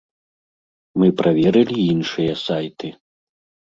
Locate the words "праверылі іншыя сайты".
1.21-2.87